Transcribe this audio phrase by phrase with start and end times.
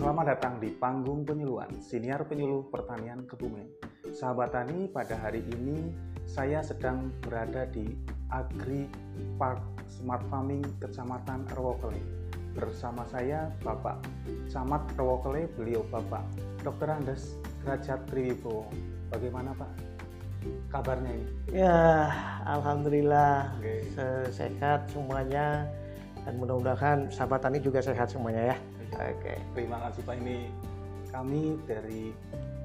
[0.00, 3.68] Selamat datang di panggung penyuluhan Siniar Penyuluh Pertanian Kebumen.
[4.16, 5.92] Sahabat Tani, pada hari ini
[6.24, 7.84] saya sedang berada di
[8.32, 8.88] Agri
[9.36, 9.60] Park
[9.92, 12.00] Smart Farming Kecamatan Rewokele.
[12.56, 14.00] Bersama saya Bapak
[14.48, 16.24] Camat Rewokele, beliau Bapak
[16.64, 16.96] Dr.
[16.96, 18.72] Andes Derajat Triwibowo.
[19.12, 19.68] Bagaimana Pak
[20.72, 21.28] kabarnya ini?
[21.52, 22.08] Ya,
[22.48, 23.52] alhamdulillah
[23.92, 25.68] se- sehat semuanya
[26.24, 28.79] dan mudah-mudahan sahabat tani juga sehat semuanya ya.
[28.94, 29.34] Oke.
[29.54, 30.14] Terima kasih Pak.
[30.20, 30.36] Ini
[31.10, 32.14] kami dari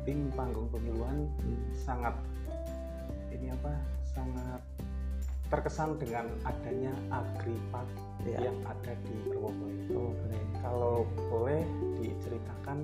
[0.06, 1.30] tim panggung penyuluhan
[1.74, 2.14] sangat
[3.34, 3.74] ini apa?
[4.06, 4.62] Sangat
[5.50, 7.86] terkesan dengan adanya agripark
[8.26, 8.50] Ya.
[8.50, 10.18] yang ada di Purwokerto.
[10.18, 10.38] Oke.
[10.66, 11.62] Kalau boleh
[12.02, 12.82] diceritakan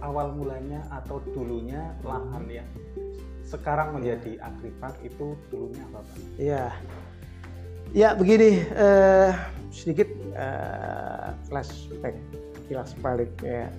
[0.00, 2.68] awal mulanya atau dulunya lahan yang
[3.42, 6.16] sekarang menjadi agripark itu dulunya apa Pak?
[6.38, 6.70] Ya,
[7.90, 9.34] ya begini eh,
[9.74, 12.16] sedikit eh, flashback,
[12.70, 13.70] kilas balik ya.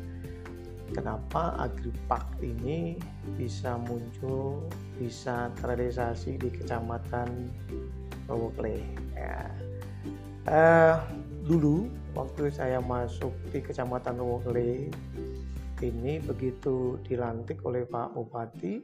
[0.92, 3.00] Kenapa agripark ini
[3.40, 4.68] bisa muncul,
[5.00, 7.48] bisa terrealisasi di kecamatan
[8.28, 8.84] Rowokle?
[9.16, 9.48] Ya.
[10.52, 10.96] Eh,
[11.48, 14.92] dulu waktu saya masuk di kecamatan Rowokle
[15.80, 18.84] ini begitu dilantik oleh Pak Bupati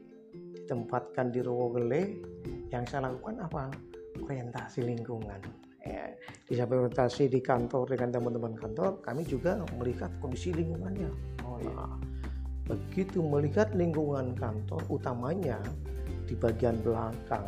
[0.56, 2.24] ditempatkan di Rowokle
[2.72, 3.68] yang saya lakukan apa
[4.28, 5.40] orientasi lingkungan.
[5.88, 6.12] Ya,
[6.44, 11.08] di samping orientasi di kantor dengan teman-teman kantor kami juga melihat kondisi lingkungannya.
[11.48, 11.72] Oh iya.
[11.72, 11.96] Nah,
[12.68, 15.56] begitu melihat lingkungan kantor utamanya
[16.28, 17.48] di bagian belakang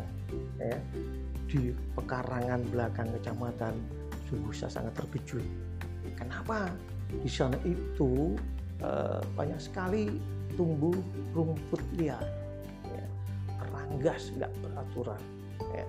[0.55, 0.79] ya,
[1.51, 3.75] di pekarangan belakang kecamatan
[4.31, 5.43] sungguh saya sangat terkejut.
[6.15, 6.71] Kenapa?
[7.11, 8.39] Di sana itu
[8.79, 10.15] eh, banyak sekali
[10.55, 10.95] tumbuh
[11.35, 12.23] rumput liar
[12.87, 13.05] ya,
[13.75, 15.19] ranggas nggak beraturan
[15.75, 15.85] ya.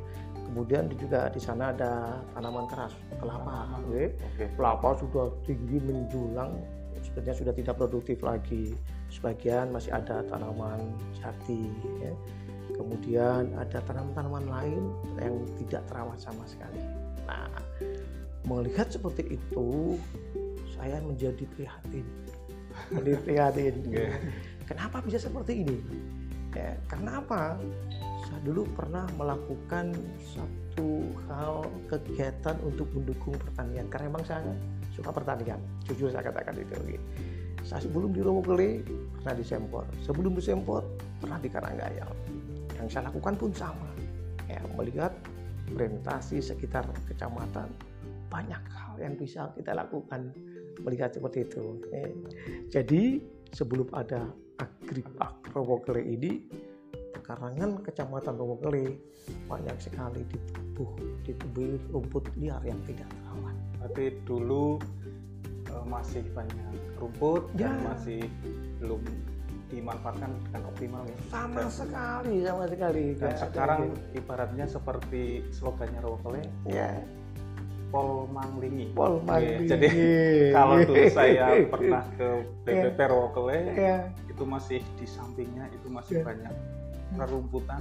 [0.50, 2.90] Kemudian juga di sana ada tanaman keras
[3.22, 3.70] kelapa.
[3.94, 4.46] Ya Oke.
[4.58, 6.58] kelapa sudah tinggi menjulang
[6.98, 8.74] sepertinya sudah tidak produktif lagi.
[9.14, 11.70] Sebagian masih ada tanaman jati
[12.02, 12.12] ya.
[12.74, 14.82] kemudian ada tanaman-tanaman lain
[15.20, 16.82] yang tidak terawat sama sekali.
[17.30, 17.50] Nah
[18.50, 19.94] melihat seperti itu
[20.74, 22.06] saya menjadi prihatin.
[22.90, 23.74] Menjadi prihatin.
[23.86, 24.06] Oke.
[24.66, 25.78] kenapa bisa seperti ini?
[26.50, 27.54] Ya, karena apa
[28.40, 29.92] dulu pernah melakukan
[30.32, 34.40] satu hal kegiatan untuk mendukung pertanian karena memang saya
[34.94, 36.96] suka pertanian jujur saya katakan itu oke.
[37.66, 38.86] saya sebelum di Rowokele
[39.20, 40.82] pernah di Sempor sebelum di Sempor
[41.20, 42.10] pernah di Karanggayal
[42.80, 43.90] yang saya lakukan pun sama
[44.48, 45.12] ya melihat
[45.76, 47.68] orientasi sekitar kecamatan
[48.30, 50.30] banyak hal yang bisa kita lakukan
[50.80, 52.08] melihat seperti itu ya.
[52.80, 53.20] jadi
[53.52, 54.30] sebelum ada
[54.60, 56.44] Agripark Rowokele ini
[57.12, 58.96] pekarangan kecamatan Rowokele
[59.46, 60.90] banyak sekali ditubuh
[61.22, 64.78] ditubuhi rumput liar yang tidak terawat Berarti dulu
[65.66, 66.66] eh, masih banyak
[66.96, 67.86] rumput dan Ya.
[67.86, 68.20] masih
[68.78, 69.02] belum
[69.66, 71.18] dimanfaatkan dengan optimal ya.
[71.28, 76.90] sama Dan- sekali sama sekali Dan ada sekarang yang- ibaratnya seperti slogannya Rowokele, ya
[77.88, 78.90] Pol Manglingi.
[78.92, 79.66] Pol Manglingi.
[79.66, 79.88] Jadi
[80.56, 82.28] kalau dulu saya pernah ke
[82.64, 83.96] BPP Rowokele, ya
[84.26, 86.24] itu masih di sampingnya itu masih Ya.
[86.24, 86.54] banyak
[87.14, 87.80] rerumputan.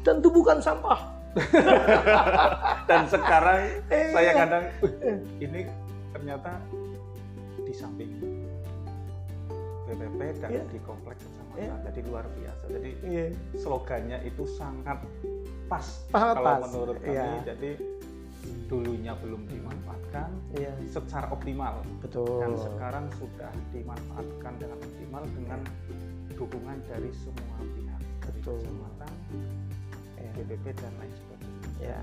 [0.00, 1.00] dan tumbukan sampah
[2.88, 4.32] Dan sekarang Eh, saya iya.
[4.34, 4.92] kadang "Wih,
[5.38, 5.60] ini
[6.10, 6.58] ternyata
[7.60, 8.10] di samping
[9.86, 10.62] BPP dan Ya.
[10.66, 11.58] di kompleks kecamatan.
[11.60, 11.74] Ya.
[11.86, 12.64] Jadi luar biasa.
[12.68, 13.24] Jadi Iya.
[13.56, 14.98] slogannya itu sangat
[15.66, 16.60] pas Sangat kalau pas.
[16.64, 17.10] menurut kami.
[17.12, 17.26] Iya.
[17.44, 17.70] Jadi
[18.66, 22.38] dulunya belum dimanfaatkan Iya, secara optimal betul.
[22.40, 25.60] dan sekarang sudah dimanfaatkan dengan optimal dengan
[26.32, 27.89] dukungan dari semua pihak
[28.40, 28.56] Betul.
[28.64, 29.12] kecamatan,
[30.16, 30.30] Iya.
[30.32, 31.60] BPP dan lain sebagainya.
[31.80, 31.98] Ya.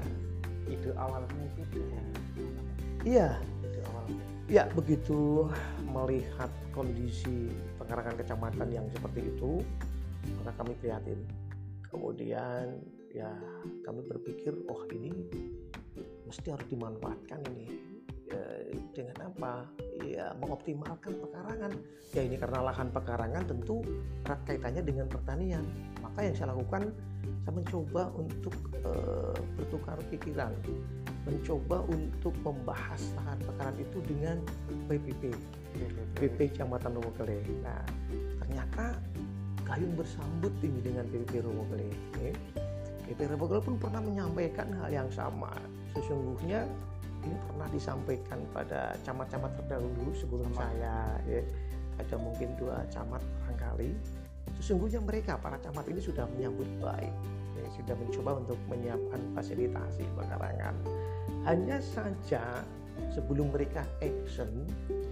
[0.67, 1.79] Ide awalnya itu?
[3.07, 4.21] Iya, Ide awalnya.
[4.47, 5.47] ya begitu
[5.87, 7.49] melihat kondisi
[7.79, 9.63] pekarangan kecamatan yang seperti itu,
[10.43, 11.19] maka kami prihatin.
[11.87, 13.31] Kemudian ya
[13.81, 15.09] kami berpikir, oh ini
[16.27, 17.96] mesti harus dimanfaatkan ini.
[18.27, 18.43] Ya,
[18.91, 19.63] dengan apa?
[20.03, 21.71] Ya mengoptimalkan pekarangan.
[22.11, 23.79] Ya ini karena lahan pekarangan tentu
[24.27, 25.63] erat kaitannya dengan pertanian.
[26.03, 26.91] Maka yang saya lakukan,
[27.47, 30.51] saya mencoba untuk eh, bertukar pikiran,
[31.23, 34.37] mencoba untuk membahas lahan pekarangan itu dengan
[34.91, 35.23] PPP,
[36.19, 37.39] PP Kecamatan Rowokele.
[37.63, 37.83] Nah,
[38.43, 38.99] ternyata
[39.63, 41.91] gayung bersambut ini dengan PPP Rowokele.
[42.19, 42.31] Ya.
[43.07, 45.51] PP Rowokele pun pernah menyampaikan hal yang sama.
[45.95, 46.67] Sesungguhnya
[47.27, 50.59] ini pernah disampaikan pada camat-camat terdahulu sebelum Camat.
[50.63, 50.97] saya.
[51.27, 51.41] Ya.
[51.97, 53.91] Ada mungkin dua camat barangkali.
[54.61, 57.11] Sesungguhnya mereka para camat ini sudah menyambut baik,
[57.59, 60.75] ya, sudah mencoba untuk menyiapkan fasilitasi pekarangan.
[61.43, 62.63] Hanya saja
[63.11, 64.65] sebelum mereka action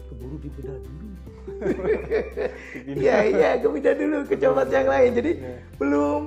[0.09, 1.09] keburu dibedah dulu.
[2.97, 5.11] Iya iya kebeda dulu ke tempat yang lain.
[5.13, 5.55] Jadi Iya.
[5.77, 6.21] belum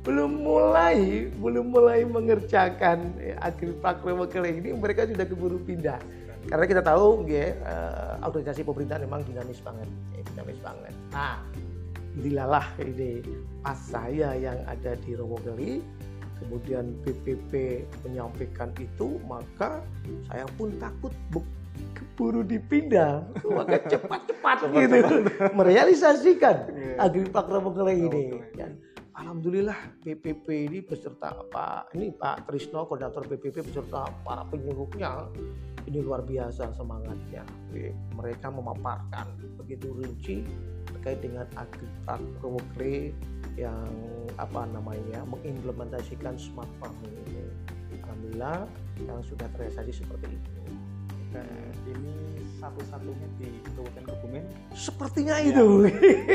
[0.00, 6.00] belum mulai belum mulai mengerjakan eh, agripak rewakele ini mereka sudah keburu pindah.
[6.48, 10.92] Karena kita tahu ya eh, organisasi pemerintahan memang dinamis banget ya, dinamis banget.
[11.12, 11.36] Nah
[12.10, 13.22] dilalah ini
[13.60, 15.78] pas saya yang ada di Rowokeli
[16.40, 19.84] kemudian PPP menyampaikan itu maka
[20.26, 21.44] saya pun takut bu-
[21.92, 23.20] keburu dipindah.
[23.56, 26.94] Maka cepat-cepat gitu merealisasikan Iya.
[26.98, 28.66] agripak Rowokeli ini Rewokele.
[29.20, 35.28] Alhamdulillah PPP ini beserta Pak ini Pak Trisno koordinator PPP beserta para penyuluhnya
[35.84, 37.44] ini luar biasa semangatnya.
[38.16, 39.28] Mereka memaparkan
[39.60, 40.40] begitu rinci
[40.88, 43.12] terkait dengan agripak Rowokle
[43.60, 43.92] yang
[44.40, 47.44] apa namanya mengimplementasikan smart farming ini.
[48.00, 48.64] Alhamdulillah
[49.04, 50.50] yang sudah terrealisasi seperti itu.
[51.30, 51.46] Dan
[51.86, 54.44] ini satu-satunya di Kabupaten Kebumen
[54.74, 55.52] Sepertinya Iya.
[55.52, 55.66] itu.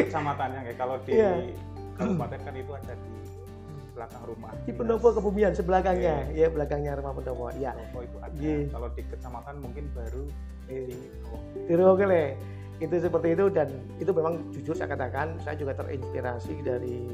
[0.06, 0.74] kecamatannya ya.
[0.78, 1.32] Kalau di Iya.
[1.96, 3.14] Kabupaten kan itu ada di
[3.96, 4.52] belakang rumah.
[4.68, 7.48] Di pendopo kebumian sebelakangnya, ya belakangnya rumah pendopo.
[7.56, 7.72] Ya.
[7.72, 8.36] Pendopo itu ada.
[8.36, 8.58] Iya.
[8.68, 10.24] Kalau di kecamatan mungkin baru
[10.68, 11.42] bawah.
[11.70, 12.26] di Rogele
[12.84, 13.72] itu seperti itu dan
[14.02, 17.08] itu memang jujur saya katakan saya juga terinspirasi dari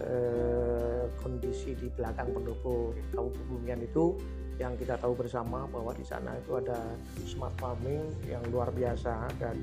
[0.00, 4.16] eh, kondisi di belakang pendopo Kabupaten itu
[4.56, 6.80] yang kita tahu bersama bahwa di sana itu ada
[7.28, 9.60] smart farming yang luar biasa dan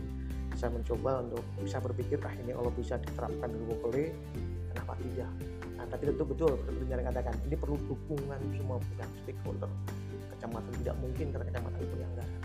[0.57, 4.05] saya mencoba untuk bisa berpikir ah ini kalau bisa diterapkan di Rogele
[4.73, 5.31] kenapa tidak?
[5.77, 9.71] Nah, tapi tentu betul seperti yang katakan ini perlu dukungan semua pihak stakeholder.
[10.37, 12.41] Kecamatan tidak mungkin karena kecamatan punya anggaran.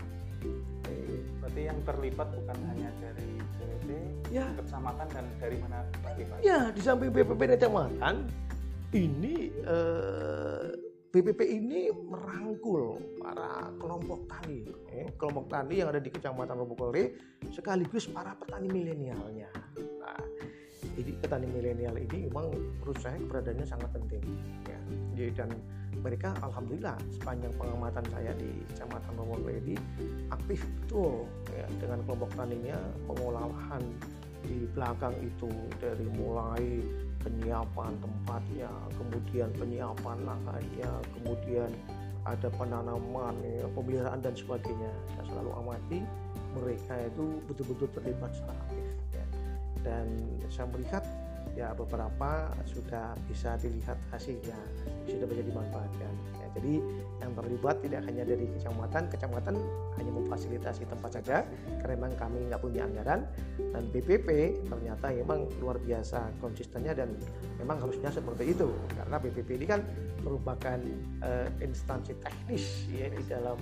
[1.39, 3.89] Berarti yang terlibat bukan hanya dari BPT,
[4.35, 4.45] ya.
[4.59, 6.37] kecamatan dan dari mana lagi Pak?
[6.45, 8.15] Ya, di samping BPP kecamatan,
[8.93, 14.61] ini eh, BPP ini merangkul para kelompok tani,
[14.93, 17.17] eh, kelompok tani yang ada di Kecamatan Lubukole,
[17.49, 19.49] sekaligus para petani milenialnya.
[19.97, 20.21] Nah,
[20.93, 24.21] jadi petani milenial ini memang menurut saya keberadaannya sangat penting.
[24.69, 24.79] Ya.
[25.17, 25.49] Jadi, dan
[26.05, 29.75] mereka alhamdulillah sepanjang pengamatan saya di Kecamatan Lubukole ini
[30.29, 31.25] aktif betul
[31.57, 32.77] ya, dengan kelompok taninya
[33.09, 33.81] pengolahan
[34.45, 35.49] di belakang itu
[35.79, 36.83] dari mulai
[37.19, 41.71] penyiapan tempatnya, kemudian penyiapan lahannya, kemudian
[42.27, 44.91] ada penanaman, ya, pemeliharaan dan sebagainya.
[45.15, 45.99] Saya selalu amati
[46.55, 48.85] mereka itu betul-betul terlibat secara aktif.
[49.15, 49.25] Ya.
[49.83, 50.05] Dan
[50.51, 51.03] saya melihat
[51.59, 54.55] ya beberapa sudah bisa dilihat hasilnya,
[55.03, 56.13] sudah bisa dimanfaatkan.
[56.39, 56.73] Ya, jadi
[57.19, 59.55] yang terlibat tidak hanya dari kecamatan, kecamatan
[59.99, 61.43] hanya memfasilitasi tempat saja
[61.83, 63.27] karena memang kami nggak punya anggaran
[63.75, 67.11] dan BPP ternyata memang luar biasa konsistennya dan
[67.59, 69.83] memang harusnya seperti itu karena BPP ini kan
[70.23, 70.79] merupakan
[71.27, 73.59] eh, instansi teknis ya di dalam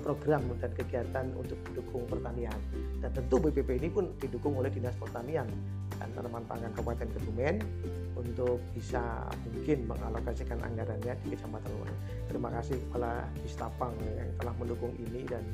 [0.00, 2.56] program dan kegiatan untuk mendukung pertanian
[3.04, 5.44] dan tentu BPP ini pun didukung oleh Dinas Pertanian
[5.98, 7.60] dan Tanaman Pangan Kabupaten Kebumen
[8.16, 11.90] untuk bisa mungkin mengalokasikan anggarannya di Kecamatan Luar.
[12.26, 15.44] Terima kasih Kepala Distapang yang telah mendukung ini dan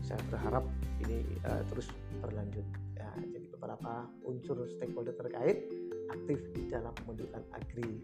[0.00, 0.64] saya berharap
[1.04, 1.90] ini eh, terus
[2.24, 2.66] berlanjut.
[2.96, 3.10] Ya,
[3.64, 5.72] beberapa unsur stakeholder terkait
[6.12, 7.96] aktif di dalam pembentukan agri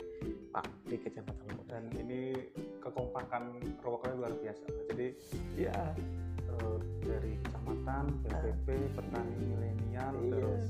[0.48, 1.52] Pak di Kecamatan.
[1.68, 2.32] Dan ini
[2.80, 4.64] kekompakan Rowokale luar biasa.
[4.88, 5.12] Jadi
[5.60, 5.92] Ya,
[6.48, 10.30] eh, dari kecamatan, BPP, petani milenial, Iya.
[10.32, 10.64] terus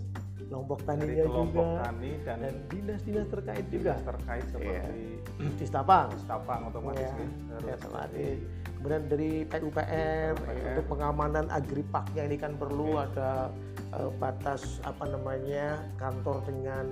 [0.49, 5.03] kelompok taninya juga tani dan, dan dinas-dinas terkait juga dinas terkait seperti
[5.61, 6.09] Distapang.
[6.21, 7.17] Stapang otomatis Iya, ya.
[7.17, 8.39] Ya, Terus otomatis.
[8.81, 10.33] Kemudian dari PUPR.
[10.73, 13.53] untuk pengamanan agripaknya ini kan perlu ada
[13.93, 16.89] eh, batas apa namanya kantor dengan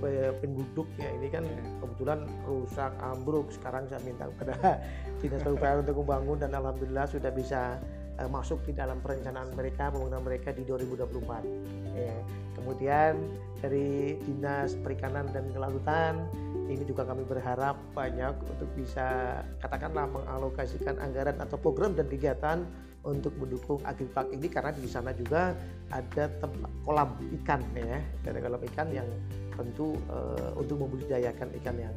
[0.00, 1.60] eh, penduduk ya ini kan Iya.
[1.80, 4.54] kebetulan rusak ambruk sekarang saya minta kepada
[5.20, 7.76] dinas PUPR untuk membangun dan alhamdulillah sudah bisa
[8.16, 12.18] eh, masuk di dalam perencanaan mereka pembangunan mereka di 2024 ya.
[12.54, 13.16] kemudian
[13.64, 16.28] dari dinas perikanan dan kelautan
[16.66, 22.66] ini juga kami berharap banyak untuk bisa katakanlah mengalokasikan anggaran atau program dan kegiatan
[23.06, 25.54] untuk mendukung agripak ini karena di sana juga
[25.94, 28.02] ada tempat kolam ikan ya.
[28.26, 29.08] Ada kolam ikan yang
[29.54, 31.94] tentu eh, untuk membudidayakan ikan yang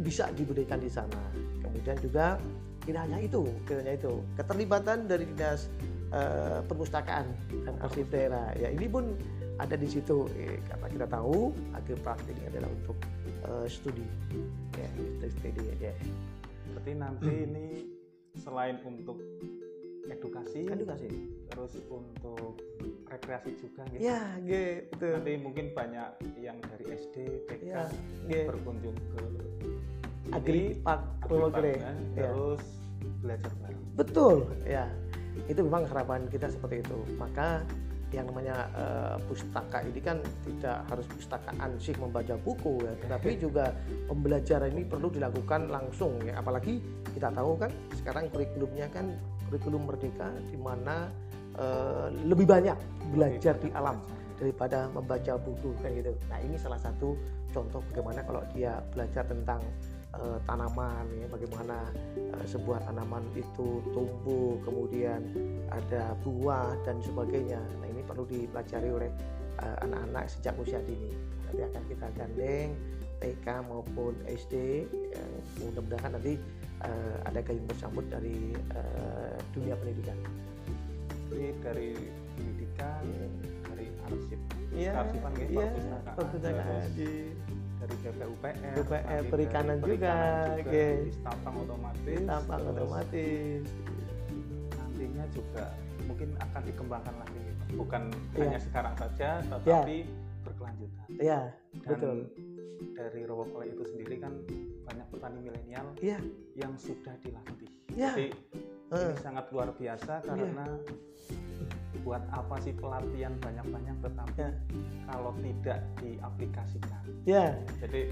[0.00, 1.20] bisa dibudidayakan di sana.
[1.60, 2.40] Kemudian juga
[2.88, 4.14] tidak itu tidak itu.
[4.40, 5.68] Keterlibatan dari dinas
[6.14, 7.26] eh, perpustakaan
[7.66, 9.14] dan arsip daerah ya ini pun
[9.60, 10.24] ada di situ.
[10.36, 12.98] Eh, karena kita tahu agripak ini adalah untuk
[13.44, 14.06] eh, studi.
[14.74, 14.88] Ya
[15.28, 15.94] studi ya.
[16.72, 17.66] Berarti nanti ini
[18.38, 19.18] selain untuk
[20.10, 21.08] edukasi, edukasi.
[21.50, 22.58] terus untuk
[23.06, 24.00] rekreasi juga gitu.
[24.02, 27.86] ya gitu Nanti mungkin banyak yang dari SD, TK ya
[28.26, 29.22] ya berkunjung ke
[30.30, 31.92] agripak Agripaknya, Purwokerto ya.
[32.14, 32.62] Terus
[33.20, 33.82] belajar bareng.
[33.98, 34.36] betul
[34.66, 34.86] ya
[35.46, 37.64] itu memang harapan kita seperti itu maka
[38.10, 43.70] yang namanya uh, pustaka ini kan tidak harus pustaka ansih membaca buku ya, tetapi juga
[44.10, 46.42] pembelajaran ini perlu dilakukan langsung ya.
[46.42, 46.82] Apalagi
[47.14, 49.14] kita tahu kan sekarang kurikulumnya kan
[49.46, 51.06] kurikulum merdeka di mana
[51.54, 52.74] uh, lebih banyak
[53.14, 54.02] belajar di alam
[54.42, 56.10] daripada membaca buku kan gitu.
[56.26, 57.14] Nah ini salah satu
[57.54, 59.62] contoh bagaimana kalau dia belajar tentang
[60.16, 61.76] uh, tanaman ya bagaimana
[62.34, 65.22] uh, sebuah tanaman itu tumbuh kemudian
[65.70, 69.10] ada buah dan sebagainya nah ini perlu dipelajari oleh
[69.60, 71.12] anak eh, anak-anak sejak usia dini
[71.44, 72.70] nanti akan kita gandeng
[73.20, 76.40] TK maupun SD yang mudah-mudahan nanti
[76.80, 80.16] uh, ada gayung bersambut dari uh, dunia pendidikan
[81.28, 81.90] jadi dari
[82.34, 83.30] pendidikan yeah.
[83.68, 84.40] dari arsip
[84.72, 85.00] yeah.
[85.04, 85.68] arsipan gitu yeah.
[85.68, 86.80] perpustakaan, perpustakaan
[87.90, 90.14] dari BPUPR, BPUPR perikanan juga,
[90.54, 90.90] juga okay.
[91.02, 91.10] di
[91.42, 93.62] otomatis, otomatis.
[94.78, 95.64] Nantinya juga
[96.06, 97.42] mungkin akan dikembangkan lagi,
[97.74, 98.02] bukan
[98.34, 98.42] yeah.
[98.46, 100.42] hanya sekarang saja, tetapi yeah.
[100.46, 101.06] berkelanjutan.
[101.10, 102.18] Iya, yeah, betul.
[102.94, 104.32] Dari Rowokole itu sendiri kan
[104.86, 106.20] banyak petani milenial yeah.
[106.54, 107.70] yang sudah dilatih.
[107.98, 108.14] Yeah.
[108.14, 108.26] Jadi
[108.94, 109.10] uh.
[109.10, 111.39] ini sangat luar biasa karena yeah
[112.06, 114.50] buat apa sih pelatihan banyak-banyak tetapi ya.
[115.10, 118.10] kalau tidak diaplikasikan ya jadi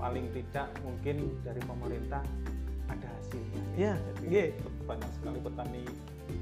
[0.00, 2.22] paling tidak mungkin dari pemerintah
[2.88, 4.48] ada hasilnya ya, jadi yeah.
[4.88, 5.84] banyak sekali petani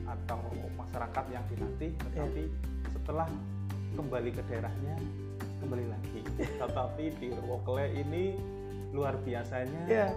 [0.07, 0.39] atau
[0.79, 2.01] masyarakat yang dilatih ya.
[2.07, 2.89] tetapi ya.
[2.95, 3.29] setelah
[3.99, 4.95] kembali ke daerahnya
[5.59, 6.21] kembali lagi
[6.63, 8.39] tetapi di Wokle ini
[8.95, 10.09] luar biasanya ya.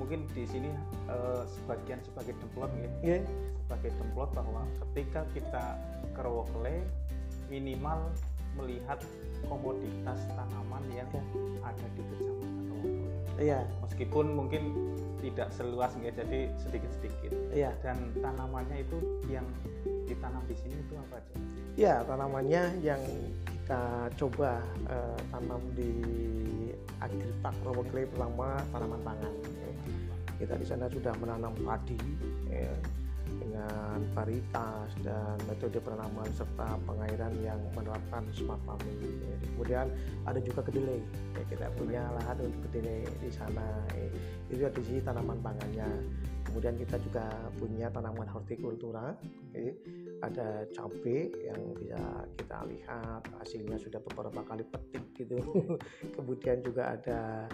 [0.00, 0.72] mungkin di sini
[1.12, 2.72] uh, sebagian sebagai demplon
[3.04, 3.22] ya yeah.
[3.70, 5.64] Sebagai template bahwa ketika kita
[6.10, 6.82] ke Rowokle
[7.46, 8.10] minimal
[8.58, 8.98] melihat
[9.46, 11.22] komoditas tanaman yang ya.
[11.62, 13.06] ada di kecamatan Rowokle.
[13.38, 13.62] Iya.
[13.86, 14.74] Meskipun mungkin
[15.22, 17.30] tidak seluas ya, jadi sedikit-sedikit.
[17.54, 17.70] Iya.
[17.78, 18.98] Dan tanamannya itu
[19.30, 19.46] yang
[20.10, 21.34] ditanam di sini itu apa aja?
[21.78, 22.98] Ya, tanamannya yang
[23.46, 24.58] kita coba
[24.90, 25.94] uh, tanam di
[26.98, 29.34] Agripak Rowokle pertama tanaman pangan.
[30.42, 31.94] Kita di sana sudah menanam padi,
[32.50, 32.74] ya
[33.38, 38.98] dengan varietas dan metode penanaman serta pengairan yang menerapkan smart farming.
[39.54, 39.86] Kemudian
[40.26, 41.00] ada juga kedelai.
[41.38, 43.86] Ya, kita punya lahan untuk kedelai di sana.
[43.94, 44.08] Ya,
[44.50, 45.88] itu di sini tanaman pangannya.
[46.50, 49.14] Kemudian kita juga punya tanaman hortikultura.
[50.20, 52.02] Ada cabai yang bisa
[52.36, 55.38] kita lihat hasilnya sudah beberapa kali petik gitu.
[56.16, 57.46] Kemudian juga ada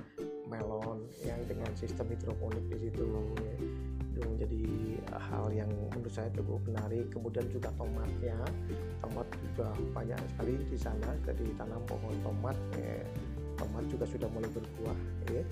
[0.47, 3.06] melon yang dengan sistem hidroponik di situ.
[4.16, 4.64] Itu menjadi
[5.28, 8.40] hal yang menurut saya cukup menarik kemudian juga tomatnya
[9.04, 13.04] tomat juga banyak sekali di sana jadi tanam pohon tomat ya.
[13.61, 14.99] tomat juga sudah mulai berbuah
[15.37, 15.44] ya.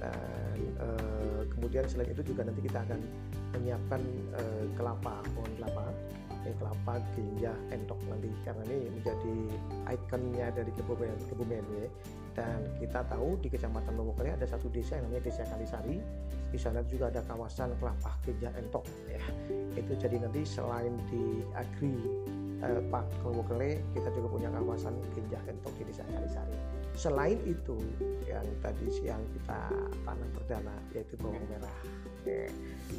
[0.00, 0.88] dan e,
[1.52, 3.00] kemudian selain itu juga nanti kita akan
[3.52, 4.00] menyiapkan
[4.32, 4.42] e,
[4.80, 5.84] kelapa pohon kelapa
[6.46, 9.34] ya, kelapa ganja entok nanti karena ini menjadi
[9.90, 11.88] ikonnya dari Kebumen Kebumen ya.
[12.36, 15.98] Dan kita tahu di Kecamatan Lowokere ada satu desa yang namanya Desa Kalisari.
[16.46, 19.20] Di sana juga ada kawasan kelapa ganja entok ya.
[19.74, 21.96] Itu jadi nanti selain di Agri
[22.62, 26.65] eh, Pak Lowokere kita juga punya kawasan ganja entok di Desa Kalisari
[26.96, 27.76] selain itu
[28.24, 29.70] yang tadi siang kita
[30.02, 31.76] tanam perdana yaitu bawang merah
[32.24, 32.48] ya,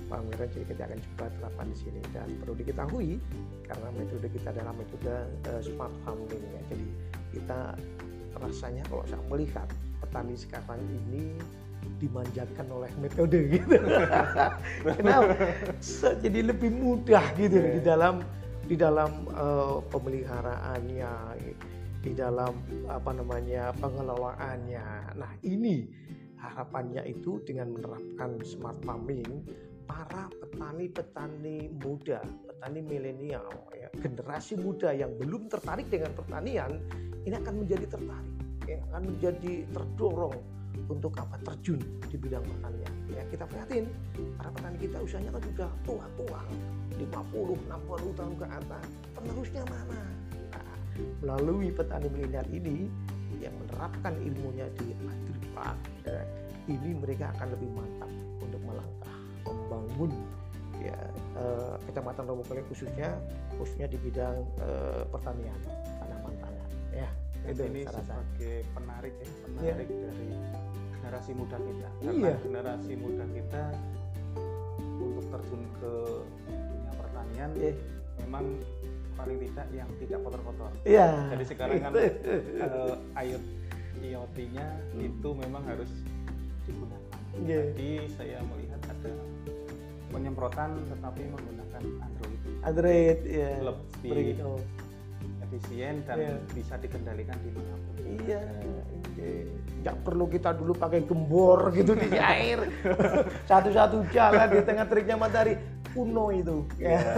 [0.07, 3.17] bawang merah jadi kita akan coba terapkan di sini dan perlu diketahui
[3.65, 5.15] karena metode kita adalah metode
[5.49, 6.87] uh, smart farming ya jadi
[7.33, 7.59] kita
[8.37, 11.33] rasanya kalau saya melihat petani sekarang ini
[11.97, 13.77] dimanjakan oleh metode gitu.
[14.99, 15.33] Kenapa?
[16.21, 17.73] Jadi lebih mudah gitu yeah.
[17.73, 18.15] di dalam
[18.67, 21.13] di dalam uh, pemeliharaannya,
[22.07, 22.55] di dalam
[22.87, 25.19] apa namanya pengelolaannya.
[25.19, 25.83] Nah ini
[26.39, 29.43] harapannya itu dengan menerapkan smart farming
[29.83, 36.79] para petani-petani muda, petani milenial, ya, generasi muda yang belum tertarik dengan pertanian
[37.27, 40.39] ini akan menjadi tertarik, ya, akan menjadi terdorong
[40.87, 42.93] untuk apa terjun di bidang pertanian.
[43.11, 43.91] Ya kita prihatin,
[44.39, 46.39] para petani kita usianya kan sudah tua-tua,
[46.95, 47.03] 50,
[47.67, 48.85] 60 tahun ke atas.
[49.11, 50.26] Penerusnya mana?
[51.21, 52.87] Melalui petani milenial ini
[53.37, 55.77] yang menerapkan ilmunya di Agripark,
[56.07, 56.21] ya,
[56.67, 58.11] ini mereka akan lebih mantap
[58.41, 60.11] untuk melangkah membangun
[60.77, 60.99] ya
[61.39, 63.17] eh, kecamatan Robokoleng khususnya
[63.57, 65.57] khususnya di bidang eh, pertanian
[66.97, 67.09] ya
[67.47, 69.97] itu ini sebagai penarik ya penarik ya.
[70.03, 70.29] dari
[70.97, 72.35] generasi muda kita karena iya.
[72.43, 73.63] generasi muda kita
[74.97, 75.93] untuk terjun ke
[76.49, 77.71] dunia pertanian ya.
[78.25, 78.45] memang
[79.17, 81.09] paling tidak yang tidak kotor-kotor iya.
[81.33, 83.45] jadi sekarang kan uh, IoT
[83.97, 85.07] IoT-nya hmm.
[85.09, 85.89] itu memang harus
[86.69, 87.01] digunakan
[87.43, 87.65] yeah.
[87.73, 89.11] jadi saya melihat ada
[90.13, 94.61] penyemprotan tetapi menggunakan Android Android ya lebih Beri- oh.
[95.47, 96.35] efisien dan Iya.
[96.51, 97.95] bisa dikendalikan di mana pun.
[98.03, 98.43] Iya,
[98.99, 99.31] oke.
[99.77, 102.67] nggak perlu kita dulu pakai gembor gitu di air.
[103.49, 105.55] Satu-satu jalan di tengah teriknya matahari
[105.97, 106.57] kuno itu.
[106.77, 107.13] Iya, Ya.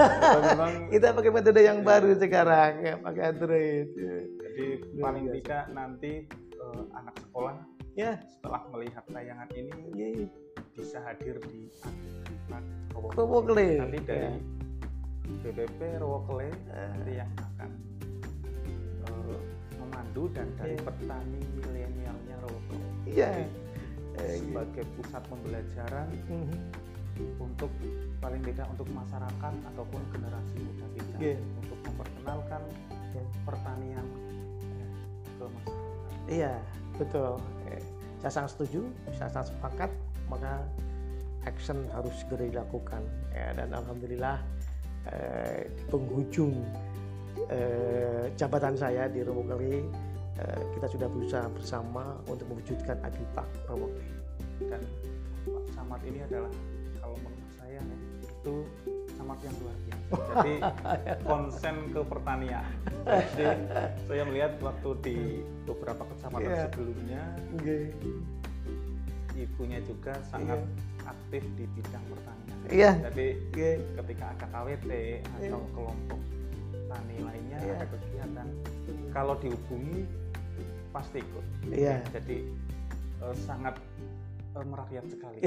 [0.47, 3.87] memang kita pakai metode yang baru sekarang, ya, pakai Android.
[3.91, 4.15] Ya.
[4.39, 5.35] jadi Luar paling biasa.
[5.35, 6.13] tidak nanti
[6.55, 7.55] eh, anak sekolah
[7.93, 10.07] Ya, setelah melihat tayangan ini iya.
[10.71, 11.67] bisa hadir di.
[12.89, 13.67] Kerowokle.
[13.77, 14.31] Nanti dari Ya.
[15.43, 16.89] BPP Rowokle Ah.
[16.89, 17.69] nanti yang akan
[19.05, 19.39] eh,
[19.75, 20.83] memandu dan dari Iya.
[20.83, 23.29] petani milenialnya Rowokle Iya.
[24.15, 26.57] Eh, sebagai pusat pembelajaran mhm.
[27.37, 27.71] Untuk
[28.19, 31.37] paling tidak untuk masyarakat ataupun generasi muda kita Iya.
[31.57, 32.61] untuk memperkenalkan
[33.09, 33.23] Iya.
[33.43, 34.05] pertanian
[34.77, 34.91] eh,
[35.37, 35.87] ke masyarakat.
[36.27, 36.53] Iya,
[36.95, 37.31] betul.
[37.67, 37.83] Eh,
[38.19, 38.83] Saya sangat setuju,
[39.15, 39.91] saya sangat sepakat,
[40.27, 40.59] maka
[41.47, 42.99] action harus segera dilakukan.
[43.31, 44.43] Ya, dan alhamdulillah
[45.07, 46.51] eh, di penghujung
[47.47, 49.87] eh, jabatan saya di Rowokeli,
[50.35, 54.11] eh, kita sudah berusaha bersama untuk mewujudkan Agripark Rowokeli.
[54.67, 54.83] dan
[55.47, 56.51] Pak Samad ini adalah
[57.09, 58.55] kalau menurut saya ya, itu
[59.17, 60.13] Samad yang luar biasa.
[60.29, 60.53] Jadi
[61.29, 62.65] konsen ke pertanian.
[63.33, 63.45] Jadi
[64.05, 65.17] saya melihat waktu di
[65.65, 66.61] beberapa kecamatan Iya.
[66.69, 67.23] sebelumnya
[69.39, 70.61] ibunya juga sangat
[71.03, 72.57] aktif di bidang pertanian.
[72.69, 72.91] Iya.
[73.09, 73.71] Jadi Iya.
[73.97, 74.91] ketika ada KWT
[75.25, 76.21] atau kelompok
[76.93, 77.73] tani lainnya Iya.
[77.81, 78.47] ada kegiatan,
[79.09, 80.05] kalau dihubungi
[80.93, 81.45] pasti ikut.
[81.73, 82.05] Iya.
[82.13, 82.37] Jadi
[83.19, 83.75] eh, sangat
[84.67, 85.39] merakyat sekali.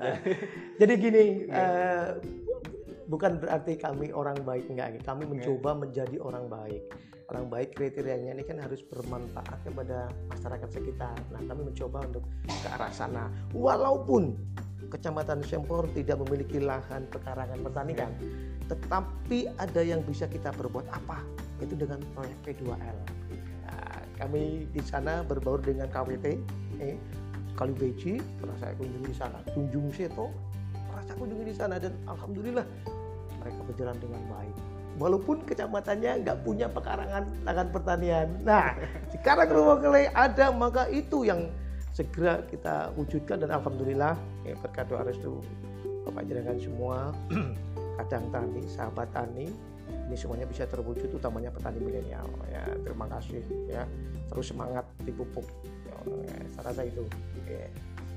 [0.80, 2.08] Jadi gini, eh,
[3.10, 5.02] bukan berarti kami orang baik enggak.
[5.02, 6.82] Kami mencoba menjadi orang baik.
[7.30, 11.14] Orang baik kriterianya ini kan harus bermanfaat kepada masyarakat sekitar.
[11.30, 13.30] Nah, kami mencoba untuk ke arah sana.
[13.54, 14.34] Walaupun
[14.90, 18.10] Kecamatan Sempor tidak memiliki lahan pekarangan pertanian,
[18.66, 21.22] tetapi ada yang bisa kita berbuat apa?
[21.62, 22.98] Itu dengan proyek P2L.
[23.70, 26.26] Nah, kami di sana berbaur dengan KWT,
[26.82, 26.98] eh,
[27.56, 29.38] Kali Beji, pernah saya kunjungi di sana.
[29.52, 30.32] Tunjung Seto,
[30.72, 32.64] pernah saya kunjungi di sana dan alhamdulillah
[33.40, 34.56] mereka berjalan dengan baik.
[35.00, 38.28] Walaupun kecamatannya nggak punya pekarangan lahan pertanian.
[38.44, 38.76] Nah,
[39.14, 41.48] sekarang Rowokele ada, maka itu yang
[41.96, 45.40] segera kita wujudkan dan alhamdulillah ya, berkat doa restu
[46.00, 47.12] Bapak jenengan semua,
[48.00, 49.52] kadang tani, sahabat tani,
[50.10, 53.86] ini semuanya bisa terwujud utamanya petani milenial ya terima kasih ya
[54.26, 55.46] terus semangat dipupuk
[56.06, 57.04] ya, saya rasa itu
[57.46, 57.66] ya.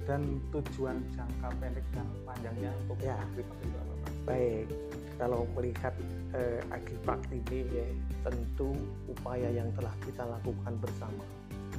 [0.03, 3.15] Dan tujuan jangka pendek dan panjangnya untuk Ya.
[3.15, 4.11] Agripark itu apa Pak?
[4.23, 4.67] baik
[5.15, 5.93] kalau melihat
[6.35, 7.87] eh, Agripark ini ya,
[8.27, 8.75] tentu
[9.07, 11.23] upaya yang telah kita lakukan bersama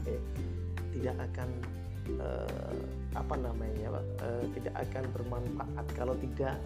[0.07, 0.19] ya,
[0.95, 1.49] tidak akan
[2.21, 2.79] eh,
[3.17, 3.89] apa namanya
[4.23, 6.57] eh, tidak akan bermanfaat kalau tidak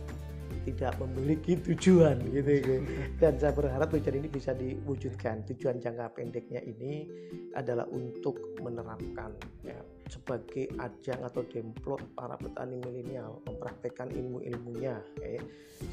[0.69, 2.79] tidak memiliki tujuan gitu ya.
[3.17, 5.49] dan saya berharap tujuan ini bisa diwujudkan.
[5.49, 7.09] Tujuan jangka pendeknya ini
[7.57, 9.33] adalah untuk menerapkan
[9.65, 9.81] ya,
[10.13, 15.41] sebagai ajang atau demplot para petani milenial mempraktekkan ilmu-ilmunya ya,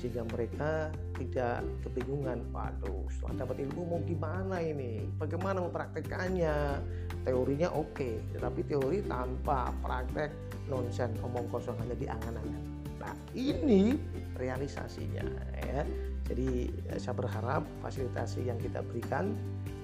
[0.04, 5.08] sehingga mereka tidak kebingungan waduh setelah dapat ilmu mau gimana ini?
[5.16, 6.84] Bagaimana mempraktekannya?
[7.24, 10.30] Teorinya oke tetapi teori tanpa praktek
[10.70, 12.75] nonsen omong kosong hanya di angan-angan
[13.06, 13.94] nah ini
[14.34, 15.22] realisasinya
[15.62, 15.86] ya
[16.26, 19.38] jadi eh, saya berharap fasilitasi yang kita berikan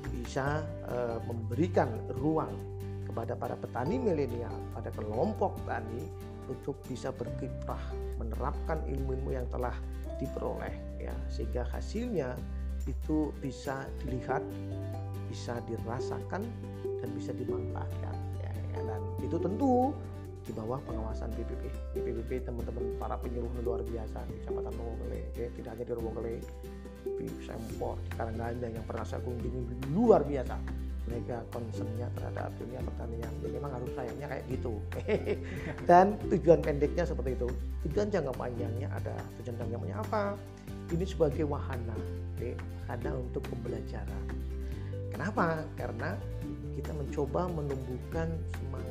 [0.09, 2.49] bisa eh, memberikan ruang
[3.05, 6.09] kepada para petani milenial pada kelompok tani
[6.49, 9.77] untuk bisa berkiprah menerapkan ilmu-ilmu yang telah
[10.17, 12.33] diperoleh ya sehingga hasilnya
[12.89, 14.41] itu bisa dilihat
[15.29, 16.41] bisa dirasakan
[16.99, 18.79] dan bisa dimanfaatkan ya, ya.
[18.81, 19.93] dan itu tentu
[20.51, 21.63] di bawah pengawasan BPP
[21.95, 24.19] BPP teman-teman para penyuluh luar biasa.
[24.27, 26.33] Di Kecamatan Rowokele ya, tidak hanya di Rowokele
[27.07, 30.59] di Sempor di Karangganda yang pernah saya kunjungi luar biasa.
[31.07, 33.31] Mereka concernnya terhadap dunia pertanian.
[33.41, 34.73] Ya memang harus sayangnya kayak gitu.
[35.89, 37.47] Dan tujuan pendeknya seperti itu.
[37.87, 39.15] Tujuan jangka panjangnya ada.
[39.39, 40.23] Tujuan jangka panjangnya apa?
[40.91, 44.25] Ini sebagai wahana oke, wahana untuk pembelajaran.
[45.15, 45.63] Kenapa?
[45.79, 46.19] Karena
[46.75, 48.90] kita mencoba menumbuhkan semangat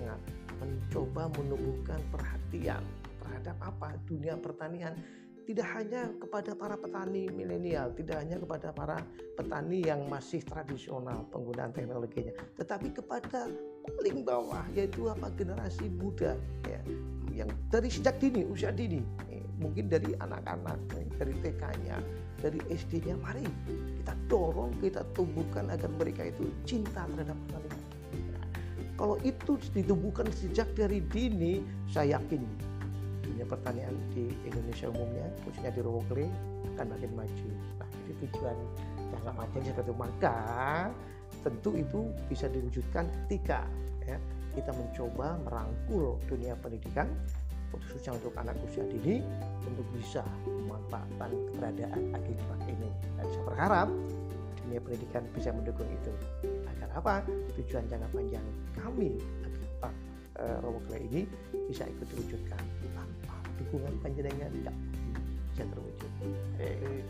[0.61, 2.85] mencoba menumbuhkan perhatian
[3.25, 3.97] terhadap apa?
[4.05, 4.93] Dunia pertanian.
[5.41, 9.03] Tidak hanya kepada para petani milenial, tidak hanya kepada para
[9.35, 13.51] petani yang masih tradisional penggunaan teknologinya, tetapi kepada
[13.99, 15.27] paling bawah yaitu apa?
[15.35, 16.39] Generasi muda
[16.71, 16.79] ya,
[17.35, 20.79] yang dari sejak dini usia dini eh, mungkin dari anak-anak
[21.19, 21.99] dari TK-nya
[22.39, 23.45] dari SD-nya mari
[24.01, 27.80] kita dorong kita tumbuhkan agar mereka itu cinta terhadap pertanian Nah,
[29.01, 32.45] kalau itu ditumbuhkan sejak dari dini saya yakin
[33.25, 36.29] dunia pertanian di Indonesia umumnya khususnya di Rowokele
[36.77, 37.49] akan makin maju.
[37.81, 38.57] Nah menjadi tujuan
[39.11, 40.37] jangka panjang seperti itu maka
[41.41, 43.65] tentu itu bisa diwujudkan ketika
[44.05, 44.21] ya,
[44.53, 47.09] kita mencoba merangkul dunia pendidikan
[47.73, 49.25] khususnya untuk anak usia dini
[49.65, 52.91] untuk bisa memanfaatkan keberadaan akibat ini.
[53.17, 53.89] Dan saya berharap
[54.61, 56.13] dunia pendidikan bisa mendukung itu
[56.91, 57.15] agar apa
[57.55, 59.15] tujuan jangka panjang kami
[59.47, 59.95] akibat
[60.43, 61.23] e, Robo ini
[61.71, 64.77] bisa ikut diwujudkan tanpa dukungan panjenengan tidak
[65.55, 66.11] bisa terwujud.
[66.59, 67.03] Eh,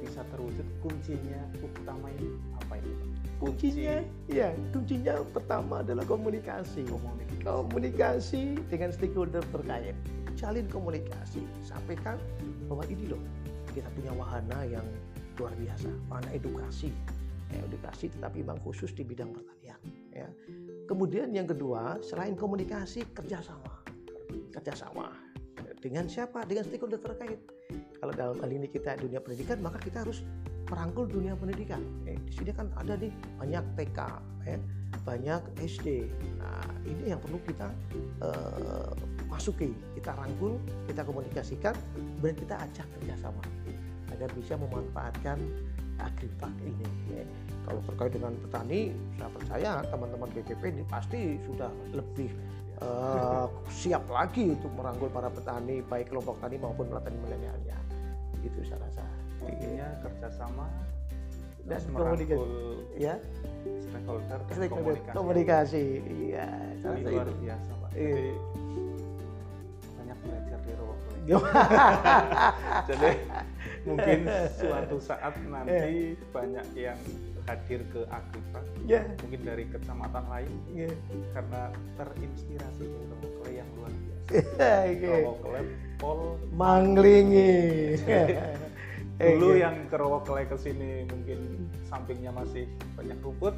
[0.00, 2.92] bisa terwujud kuncinya utama ini apa ini?
[3.40, 3.96] Kuncinya?
[4.28, 6.84] Ya kuncinya pertama adalah komunikasi.
[6.88, 9.96] Komunikasi, komunikasi dengan stakeholder terkait.
[10.36, 11.44] Jalin komunikasi.
[11.64, 12.16] Sampaikan
[12.68, 13.20] bahwa ini loh
[13.72, 14.84] kita punya wahana yang
[15.40, 15.88] luar biasa.
[16.12, 16.92] Wahana edukasi
[17.50, 19.80] ya, edukasi tetapi memang khusus di bidang pertanian
[20.14, 20.28] ya.
[20.86, 23.82] Kemudian yang kedua selain komunikasi kerjasama.
[24.50, 25.30] Kerjasama
[25.80, 26.44] dengan siapa?
[26.44, 27.40] Dengan stakeholder terkait.
[28.00, 30.22] Kalau dalam hal ini kita dunia pendidikan maka kita harus
[30.68, 31.82] merangkul dunia pendidikan.
[32.06, 33.10] Eh, di sini kan ada nih
[33.40, 33.98] banyak TK,
[34.46, 34.60] eh,
[35.02, 36.06] banyak SD.
[36.38, 37.72] Nah, ini yang perlu kita
[38.22, 38.92] eh,
[39.26, 41.74] masuki, kita rangkul, kita komunikasikan,
[42.20, 43.42] dan kita ajak kerjasama
[44.10, 45.38] agar bisa memanfaatkan
[46.00, 46.86] agripak ini.
[47.14, 47.26] Eh,
[47.64, 52.30] kalau terkait dengan petani, saya percaya teman-teman BPP ini pasti sudah lebih
[52.82, 57.78] uh, siap lagi untuk merangkul para petani, baik kelompok tani maupun petani milenialnya.
[58.40, 59.04] Gitu saya rasa
[59.46, 60.66] intinya kerjasama
[61.68, 62.36] dan komunikasi
[62.96, 63.14] ya
[63.88, 65.14] stakeholder dan komunikasi.
[65.16, 66.48] komunikasi iya
[66.80, 68.08] ini luar biasa pak iya.
[68.08, 68.32] jadi
[69.96, 71.20] banyak belajar di Rowokulen
[72.90, 73.10] jadi
[73.88, 74.28] mungkin
[74.60, 76.30] suatu saat nanti yeah.
[76.32, 77.00] banyak yang
[77.48, 79.04] hadir ke Agripa yeah.
[79.24, 80.92] mungkin dari kecamatan lain yeah.
[81.32, 84.30] karena terinspirasi dari Rowokulen yang luar biasa
[84.86, 85.22] okay.
[85.24, 85.66] Rowokulen
[85.96, 86.20] Pol
[86.54, 87.56] Manglingi
[89.20, 89.68] dulu iya.
[89.68, 92.64] yang Kerowokle ke sini mungkin sampingnya masih
[92.96, 93.52] banyak rumput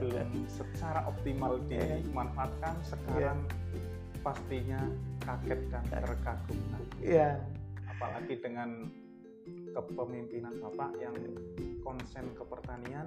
[0.00, 2.00] belum secara optimal iya.
[2.00, 4.20] dimanfaatkan sekarang yeah.
[4.24, 4.80] pastinya
[5.20, 6.58] kaget dan terkagum
[7.04, 7.36] yeah.
[7.92, 8.88] apalagi dengan
[9.74, 11.16] kepemimpinan Bapak yang
[11.84, 13.06] konsen ke pertanian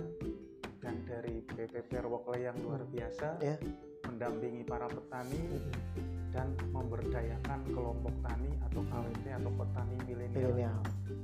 [0.83, 3.55] dan dari BPP Kerowokle yang luar biasa yeah.
[4.03, 5.63] mendampingi para petani
[6.33, 10.77] dan memberdayakan kelompok tani atau KWT atau petani milenial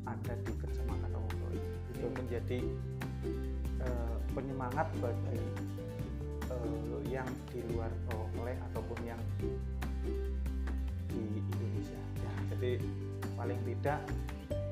[0.06, 1.60] ada di Kecamatan Rawokole
[1.98, 2.60] itu menjadi
[3.84, 5.42] uh, penyemangat bagi
[6.48, 9.22] uh, yang di luar Rawokole ataupun yang
[11.10, 12.02] di Indonesia.
[12.22, 12.72] Ya, jadi
[13.34, 14.00] paling tidak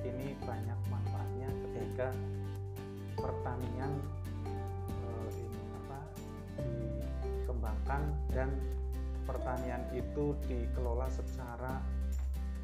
[0.07, 2.07] ini banyak manfaatnya ketika
[3.17, 3.91] pertanian
[5.03, 5.99] uh, ini apa
[7.43, 8.49] dikembangkan dan
[9.27, 11.83] pertanian itu dikelola secara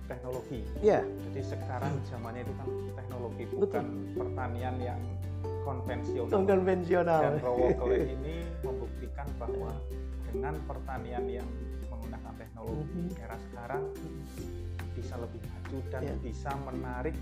[0.08, 0.64] teknologi.
[0.84, 1.04] Iya.
[1.04, 4.16] Jadi sekarang zamannya itu kan teknologi bukan Betul.
[4.20, 5.02] pertanian yang
[5.64, 6.32] konvensional.
[6.32, 7.22] Konvensional.
[7.24, 9.72] Dan Rowokle ini membuktikan bahwa
[10.32, 11.48] dengan pertanian yang
[11.88, 13.24] menggunakan teknologi mm -hmm.
[13.24, 13.84] era sekarang
[14.94, 15.42] bisa lebih
[15.74, 16.18] maju dan yeah.
[16.22, 17.16] bisa menarik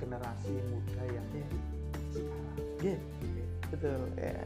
[0.00, 1.50] generasi muda yang yeah.
[2.08, 2.56] sekarang.
[2.80, 2.96] Iya.
[2.96, 3.00] Yeah.
[3.68, 4.00] Betul.
[4.16, 4.36] Ya.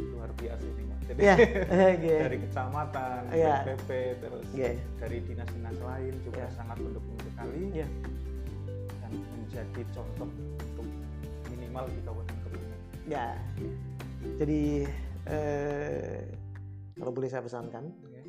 [0.00, 1.36] Luar biasa ini jadi yeah.
[2.06, 2.20] yeah.
[2.24, 3.60] dari kecamatan, yeah.
[3.66, 3.90] BPP,
[4.22, 4.78] terus yeah.
[4.96, 6.54] dari dinas-dinas lain juga yeah.
[6.54, 7.90] sangat mendukung sekali yeah.
[9.02, 10.86] dan menjadi contoh untuk
[11.50, 12.80] minimal di Kabupaten Kebumen.
[13.10, 13.34] Ya,
[14.38, 14.86] jadi
[15.26, 16.30] eh,
[16.94, 18.24] kalau boleh saya pesankan, okay.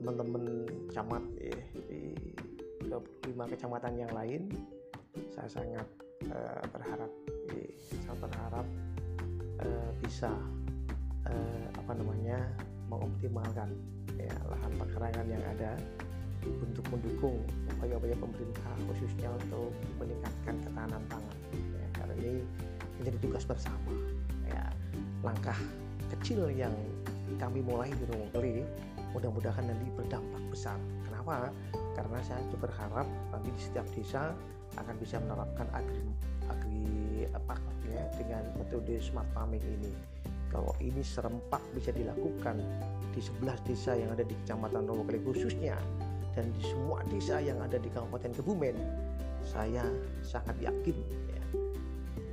[0.00, 2.23] teman-teman camat ya, di
[2.94, 4.46] 25 kecamatan yang lain,
[5.34, 5.86] saya sangat
[6.30, 7.10] eh, berharap,
[7.50, 7.66] ya,
[8.06, 8.66] sangat berharap
[9.62, 10.30] eh, bisa
[11.26, 12.38] eh, apa namanya
[12.86, 13.74] mengoptimalkan
[14.14, 15.74] ya, lahan pekarangan yang ada
[16.44, 17.40] untuk mendukung
[17.74, 22.32] upaya-upaya pemerintah khususnya untuk meningkatkan ketahanan pangan ya, karena ini
[23.00, 23.90] menjadi tugas bersama
[24.46, 24.62] ya.
[25.24, 25.56] Langkah
[26.14, 26.76] kecil yang
[27.40, 28.62] kami mulai di Rungkli
[29.16, 30.76] mudah-mudahan nanti berdampak besar.
[31.08, 31.48] Kenapa
[31.94, 34.34] karena saya itu berharap nanti di setiap desa
[34.74, 36.02] akan bisa menerapkan agri
[36.50, 37.56] agri apa
[37.88, 39.92] ya dengan metode smart farming ini
[40.50, 42.62] kalau ini serempak bisa dilakukan
[43.10, 45.74] di 11 desa yang ada di Kecamatan Rawakali khususnya
[46.34, 48.74] dan di semua desa yang ada di Kabupaten Kebumen,
[49.46, 49.86] saya
[50.26, 50.98] sangat yakin
[51.30, 51.42] ya,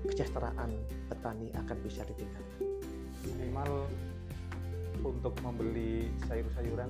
[0.09, 0.73] kesejahteraan
[1.05, 2.65] petani akan bisa ditingkatkan.
[3.29, 3.85] Minimal
[5.05, 6.89] untuk membeli sayur-sayuran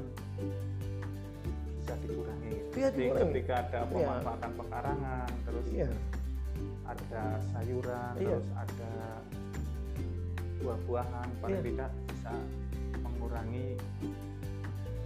[1.92, 2.54] bisa dikurangi.
[2.80, 3.92] Ya, Jadi ketika ada iya.
[3.92, 4.58] pemanfaatan ya.
[4.64, 5.90] pekarangan, terus ya.
[6.88, 8.28] ada sayuran, ya.
[8.32, 8.94] terus ada
[10.62, 11.68] buah-buahan paling yeah.
[11.68, 12.34] tidak bisa
[13.02, 13.68] mengurangi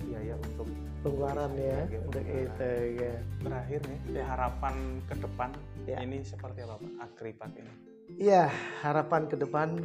[0.05, 0.67] biaya untuk
[1.01, 4.75] pengeluaran ya untuk itu ya terakhir nih harapan
[5.07, 5.49] ke depan
[5.85, 6.01] Ya.
[6.01, 7.73] ini seperti apa Pak Agripak ini?
[8.17, 8.49] Ya,
[8.81, 9.77] harapan ke depan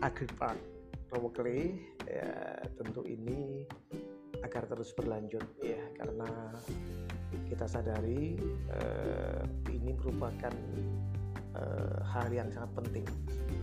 [0.00, 0.56] Agripark
[1.12, 1.76] Robokley
[2.08, 3.68] ya tentu ini
[4.42, 6.28] agar terus berlanjut ya karena
[7.48, 8.36] kita sadari
[8.68, 10.52] eh, ini merupakan
[11.56, 13.06] eh, hal yang sangat penting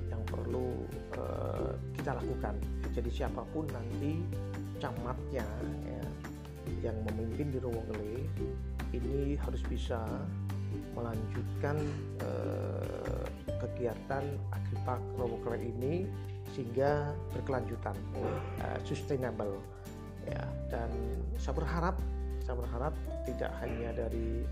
[0.09, 2.55] yang perlu eh, kita lakukan.
[2.95, 4.25] Jadi siapa pun nanti
[4.79, 5.45] camatnya
[5.85, 6.03] ya,
[6.89, 8.25] yang memimpin di Rowogley
[8.95, 10.01] ini harus bisa
[10.93, 11.77] melanjutkan
[12.23, 13.25] eh,
[13.59, 15.95] kegiatan Agripark Rowogley ini
[16.53, 17.93] sehingga berkelanjutan,
[18.65, 19.61] eh, sustainable
[20.29, 20.43] ya.
[20.69, 20.89] Dan
[21.41, 21.95] saya berharap,
[22.45, 22.93] saya berharap
[23.25, 24.45] tidak hanya dari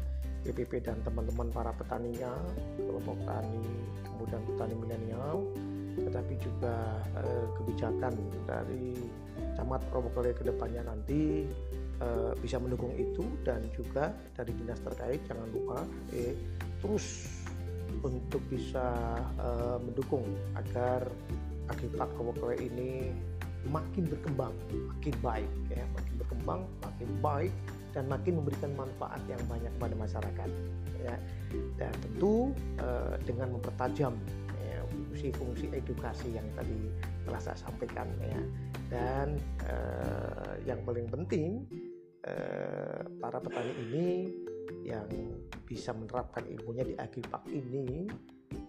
[0.46, 2.32] BPP dan teman-teman para petaninya,
[2.78, 3.68] kelompok tani,
[4.06, 5.44] kemudian petani milenial,
[5.98, 8.14] tetapi juga eh, kebijakan
[8.46, 8.94] dari
[9.58, 11.50] camat Robokley ke depannya nanti
[12.02, 15.82] eh, bisa mendukung itu dan juga dari dinas terkait jangan lupa
[16.14, 16.38] eh,
[16.78, 17.26] terus
[18.06, 21.10] untuk bisa eh, mendukung agar
[21.68, 23.12] Agripark Robokley ini
[23.66, 27.54] makin berkembang, makin baik ya, makin berkembang, makin baik
[27.92, 30.50] dan makin memberikan manfaat yang banyak kepada masyarakat
[31.02, 31.16] ya.
[31.82, 34.14] Dan tentu eh, dengan mempertajam
[34.62, 36.94] ya, fungsi-fungsi edukasi yang tadi
[37.26, 38.42] telah saya sampaikan ya.
[38.88, 39.28] Dan
[39.66, 41.66] eh, yang paling penting
[42.24, 44.08] eh, para petani ini
[44.88, 45.08] yang
[45.68, 48.08] bisa menerapkan ilmunya di Agripark ini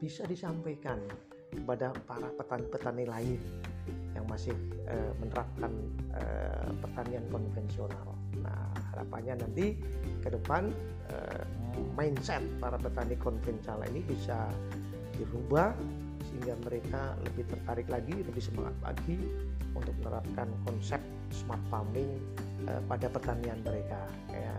[0.02, 0.98] bisa disampaikan
[1.54, 3.40] kepada para petani-petani lain
[4.18, 4.54] yang masih
[4.90, 5.70] eh, menerapkan
[6.18, 8.18] eh, pertanian konvensional.
[8.42, 9.78] Nah, harapannya nanti
[10.18, 10.74] ke depan
[11.14, 11.42] eh,
[11.94, 14.50] mindset para petani konvensional ini bisa
[15.14, 15.70] dirubah
[16.28, 19.18] sehingga mereka lebih tertarik lagi, lebih semangat lagi
[19.78, 21.00] untuk menerapkan konsep
[21.30, 22.18] smart farming
[22.66, 24.02] eh, pada pertanian mereka.
[24.34, 24.54] Ya,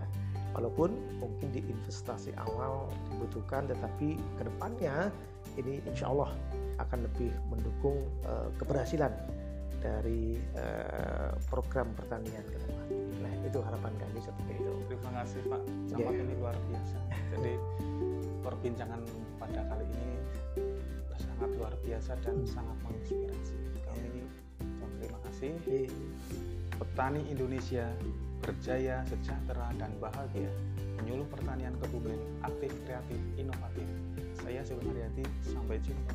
[0.56, 0.90] walaupun
[1.22, 5.12] mungkin di investasi awal dibutuhkan, tetapi ke depannya
[5.58, 6.32] ini insya Allah
[6.80, 9.12] akan lebih mendukung eh, keberhasilan
[9.80, 12.86] dari eh, program pertanian ke depan.
[13.24, 14.72] Nah, itu harapan kami seperti itu.
[14.86, 15.62] Terima kasih Pak
[15.96, 16.06] Ya.
[16.12, 16.98] ini luar biasa.
[17.34, 17.52] Jadi
[18.44, 19.00] perbincangan
[19.40, 20.16] pada kali ini
[21.20, 23.56] sangat luar biasa dan sangat menginspirasi.
[23.84, 24.08] Kami
[24.60, 25.50] ucapkan terima kasih.
[25.56, 25.80] Oke.
[26.80, 27.84] Petani Indonesia
[28.40, 30.48] berjaya, sejahtera, dan bahagia.
[30.96, 33.84] Penyuluh pertanian Kebumen aktif, kreatif, inovatif.
[34.40, 36.14] Saya Sulun Haryati, sampai jumpa.